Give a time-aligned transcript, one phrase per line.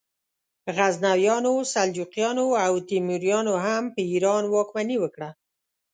[0.77, 5.29] غزنویانو، سلجوقیانو او تیموریانو هم په ایران واکمني وکړه.